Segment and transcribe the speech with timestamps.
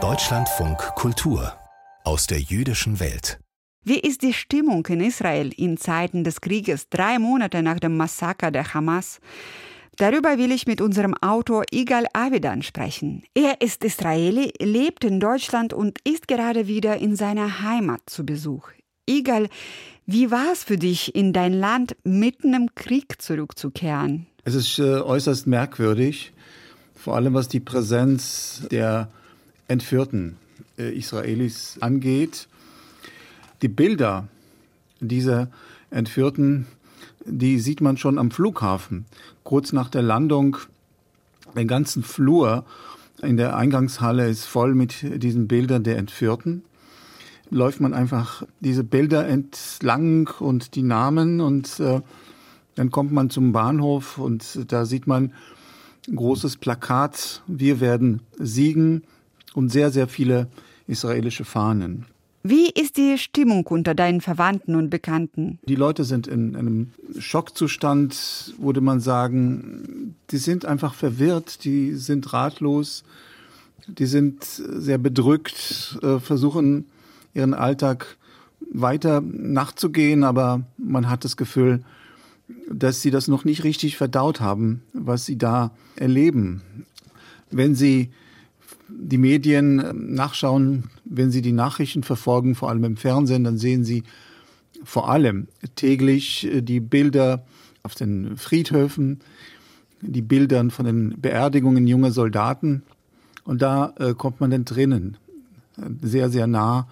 [0.00, 1.52] Deutschlandfunk Kultur
[2.04, 3.40] aus der jüdischen Welt.
[3.84, 8.52] Wie ist die Stimmung in Israel in Zeiten des Krieges, drei Monate nach dem Massaker
[8.52, 9.18] der Hamas?
[9.96, 13.24] Darüber will ich mit unserem Autor Igal Avidan sprechen.
[13.34, 18.68] Er ist Israeli, lebt in Deutschland und ist gerade wieder in seiner Heimat zu Besuch.
[19.06, 19.48] Igal,
[20.06, 24.28] wie war es für dich, in dein Land mitten im Krieg zurückzukehren?
[24.44, 26.32] Es ist äh, äußerst merkwürdig,
[26.98, 29.08] vor allem was die Präsenz der
[29.68, 30.36] entführten
[30.78, 32.48] äh, Israelis angeht.
[33.62, 34.28] Die Bilder
[35.00, 35.48] dieser
[35.90, 36.66] Entführten,
[37.24, 39.06] die sieht man schon am Flughafen.
[39.44, 40.56] Kurz nach der Landung,
[41.56, 42.64] den ganzen Flur
[43.22, 46.62] in der Eingangshalle ist voll mit diesen Bildern der Entführten.
[47.50, 52.00] Läuft man einfach diese Bilder entlang und die Namen und äh,
[52.74, 55.32] dann kommt man zum Bahnhof und da sieht man
[56.14, 59.02] großes Plakat, wir werden siegen
[59.54, 60.48] und sehr, sehr viele
[60.86, 62.06] israelische Fahnen.
[62.42, 65.58] Wie ist die Stimmung unter deinen Verwandten und Bekannten?
[65.68, 70.14] Die Leute sind in einem Schockzustand, würde man sagen.
[70.30, 73.04] Die sind einfach verwirrt, die sind ratlos,
[73.86, 76.86] die sind sehr bedrückt, äh, versuchen
[77.34, 78.16] ihren Alltag
[78.70, 81.82] weiter nachzugehen, aber man hat das Gefühl,
[82.70, 86.62] dass sie das noch nicht richtig verdaut haben, was sie da erleben.
[87.50, 88.10] Wenn sie
[88.88, 93.84] die Medien ähm, nachschauen, wenn sie die Nachrichten verfolgen, vor allem im Fernsehen, dann sehen
[93.84, 94.02] sie
[94.84, 97.44] vor allem täglich äh, die Bilder
[97.82, 99.20] auf den Friedhöfen,
[100.00, 102.82] die Bilder von den Beerdigungen junger Soldaten.
[103.44, 105.16] Und da äh, kommt man Tränen
[105.76, 106.88] äh, sehr, sehr nah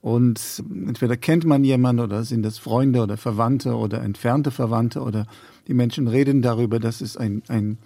[0.00, 5.26] und entweder kennt man jemanden oder sind das Freunde oder Verwandte oder entfernte Verwandte oder
[5.66, 6.78] die Menschen reden darüber.
[6.78, 7.78] Das ist ein, ein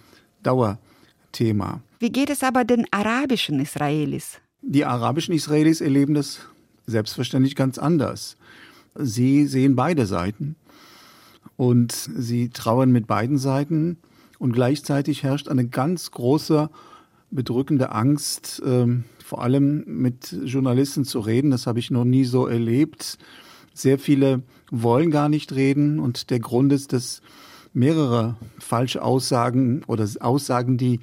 [0.42, 1.80] Dauerthema.
[1.98, 4.40] Wie geht es aber den arabischen Israelis?
[4.62, 6.40] Die arabischen Israelis erleben das
[6.86, 8.36] selbstverständlich ganz anders.
[8.94, 10.56] Sie sehen beide Seiten
[11.56, 13.98] und sie trauern mit beiden Seiten
[14.38, 16.68] und gleichzeitig herrscht eine ganz große
[17.32, 21.50] bedrückende Angst, ähm, vor allem mit Journalisten zu reden.
[21.50, 23.18] Das habe ich noch nie so erlebt.
[23.74, 27.22] Sehr viele wollen gar nicht reden und der Grund ist, dass
[27.72, 31.00] mehrere falsche Aussagen oder Aussagen, die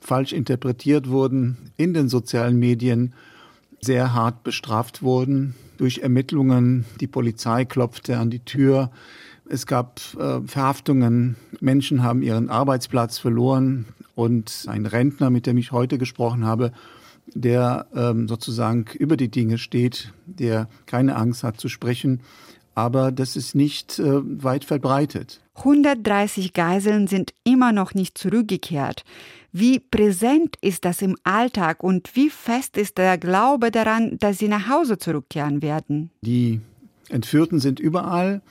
[0.00, 3.14] falsch interpretiert wurden, in den sozialen Medien
[3.80, 6.84] sehr hart bestraft wurden durch Ermittlungen.
[7.00, 8.90] Die Polizei klopfte an die Tür.
[9.48, 11.36] Es gab äh, Verhaftungen.
[11.60, 13.86] Menschen haben ihren Arbeitsplatz verloren.
[14.14, 16.72] Und ein Rentner, mit dem ich heute gesprochen habe,
[17.34, 22.20] der ähm, sozusagen über die Dinge steht, der keine Angst hat zu sprechen.
[22.74, 25.40] Aber das ist nicht äh, weit verbreitet.
[25.56, 29.04] 130 Geiseln sind immer noch nicht zurückgekehrt.
[29.52, 34.48] Wie präsent ist das im Alltag und wie fest ist der Glaube daran, dass sie
[34.48, 36.10] nach Hause zurückkehren werden?
[36.22, 36.60] Die
[37.08, 38.42] Entführten sind überall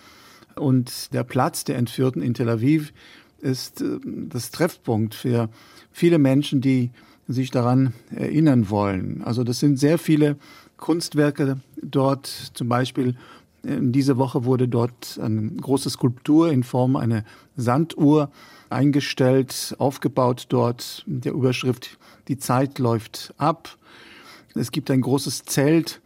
[0.55, 2.93] und der Platz der Entführten in Tel Aviv
[3.41, 5.49] ist äh, das Treffpunkt für
[5.91, 6.91] viele Menschen, die
[7.27, 9.21] sich daran erinnern wollen.
[9.23, 10.37] Also das sind sehr viele
[10.77, 12.27] Kunstwerke dort.
[12.53, 13.15] Zum Beispiel
[13.63, 17.23] in dieser Woche wurde dort eine große Skulptur in Form einer
[17.55, 18.31] Sanduhr
[18.69, 23.77] eingestellt, aufgebaut dort mit der Überschrift Die Zeit läuft ab.
[24.55, 26.01] Es gibt ein großes Zelt,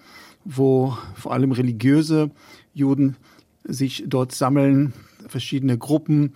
[0.45, 2.31] wo vor allem religiöse
[2.73, 3.15] Juden
[3.63, 4.93] sich dort sammeln,
[5.27, 6.33] verschiedene Gruppen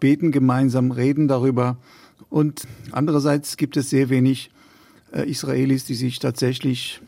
[0.00, 1.76] beten gemeinsam, reden darüber.
[2.28, 4.50] Und andererseits gibt es sehr wenig
[5.12, 7.00] äh, Israelis, die sich tatsächlich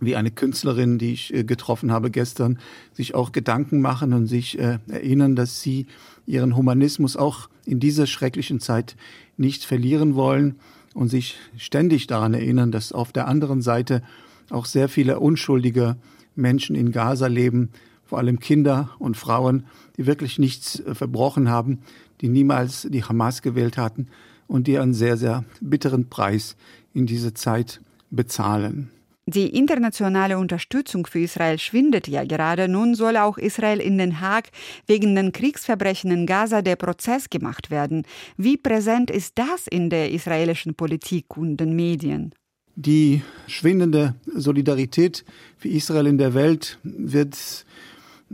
[0.00, 2.58] wie eine Künstlerin, die ich äh, getroffen habe gestern,
[2.92, 5.86] sich auch Gedanken machen und sich äh, erinnern, dass sie
[6.26, 8.96] ihren Humanismus auch in dieser schrecklichen Zeit
[9.36, 10.56] nicht verlieren wollen
[10.94, 14.02] und sich ständig daran erinnern, dass auf der anderen Seite
[14.50, 15.96] auch sehr viele unschuldige
[16.36, 17.70] Menschen in Gaza leben,
[18.04, 19.64] vor allem Kinder und Frauen,
[19.96, 21.80] die wirklich nichts äh, verbrochen haben,
[22.20, 24.08] die niemals die Hamas gewählt hatten
[24.46, 26.56] und die einen sehr, sehr bitteren Preis
[26.92, 27.80] in dieser Zeit
[28.10, 28.90] bezahlen.
[29.26, 32.68] Die internationale Unterstützung für Israel schwindet ja gerade.
[32.68, 34.50] Nun soll auch Israel in Den Haag
[34.86, 38.04] wegen den Kriegsverbrechen in Gaza der Prozess gemacht werden.
[38.36, 42.34] Wie präsent ist das in der israelischen Politik und den Medien?
[42.76, 45.24] Die schwindende Solidarität
[45.56, 47.64] für Israel in der Welt wird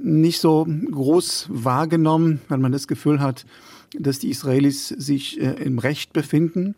[0.02, 3.44] nicht so groß wahrgenommen, weil man das Gefühl hat,
[3.98, 6.74] dass die Israelis sich äh, im Recht befinden.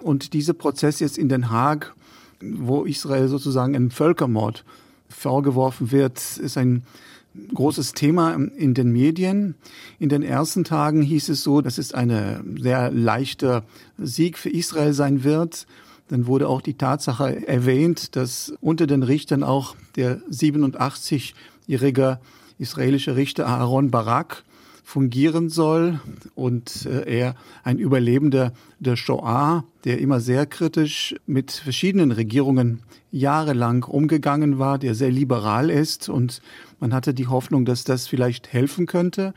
[0.00, 1.94] Und dieser Prozess jetzt in Den Haag,
[2.40, 4.64] wo Israel sozusagen einen Völkermord
[5.08, 6.84] vorgeworfen wird, ist ein
[7.54, 9.54] großes Thema in den Medien.
[9.98, 13.64] In den ersten Tagen hieß es so, dass es eine sehr leichter
[13.96, 15.66] Sieg für Israel sein wird.
[16.08, 20.20] Dann wurde auch die Tatsache erwähnt, dass unter den Richtern auch der
[21.68, 22.18] 87-jährige
[22.58, 24.42] israelische Richter Aaron Barak
[24.82, 26.00] fungieren soll
[26.34, 32.80] und äh, er ein Überlebender der Shoah, der immer sehr kritisch mit verschiedenen Regierungen
[33.10, 36.40] jahrelang umgegangen war, der sehr liberal ist und
[36.80, 39.34] man hatte die Hoffnung, dass das vielleicht helfen könnte.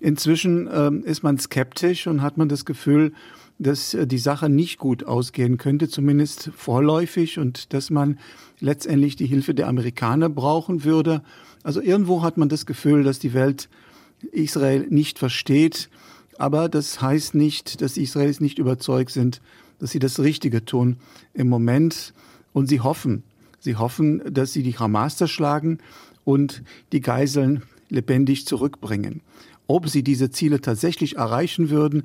[0.00, 3.12] Inzwischen ähm, ist man skeptisch und hat man das Gefühl,
[3.60, 8.18] dass äh, die Sache nicht gut ausgehen könnte, zumindest vorläufig, und dass man
[8.58, 11.22] letztendlich die Hilfe der Amerikaner brauchen würde.
[11.62, 13.68] Also irgendwo hat man das Gefühl, dass die Welt
[14.32, 15.88] Israel nicht versteht.
[16.38, 19.40] Aber das heißt nicht, dass die Israelis nicht überzeugt sind,
[19.78, 20.96] dass sie das Richtige tun
[21.34, 22.14] im Moment.
[22.52, 23.22] Und sie hoffen,
[23.60, 25.78] sie hoffen, dass sie die Hamas zerschlagen
[26.24, 29.20] und die Geiseln lebendig zurückbringen.
[29.66, 32.04] Ob sie diese Ziele tatsächlich erreichen würden,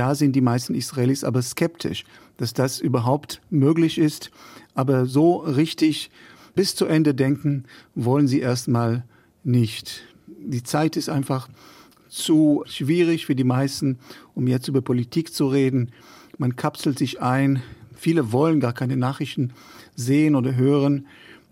[0.00, 2.04] da sind die meisten Israelis aber skeptisch,
[2.38, 4.30] dass das überhaupt möglich ist.
[4.74, 6.10] Aber so richtig
[6.54, 7.64] bis zu Ende denken
[7.94, 9.04] wollen sie erstmal
[9.44, 10.00] nicht.
[10.26, 11.50] Die Zeit ist einfach
[12.08, 13.98] zu schwierig für die meisten,
[14.34, 15.90] um jetzt über Politik zu reden.
[16.38, 17.62] Man kapselt sich ein.
[17.94, 19.52] Viele wollen gar keine Nachrichten
[19.96, 21.08] sehen oder hören.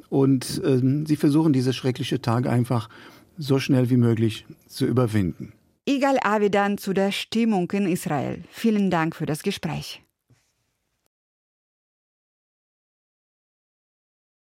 [0.09, 2.89] Und äh, sie versuchen diese schrecklichen Tage einfach
[3.37, 5.53] so schnell wie möglich zu überwinden.
[5.89, 8.43] Igal Avidan zu der Stimmung in Israel.
[8.51, 10.03] Vielen Dank für das Gespräch.